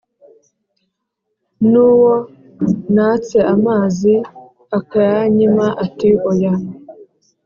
[1.69, 2.13] nuwo
[2.95, 4.13] natse amazi
[4.77, 6.53] akayanyima ati oya